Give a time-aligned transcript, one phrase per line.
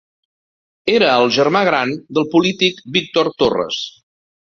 [0.93, 3.83] Era el germà gran del polític Víctor Torres.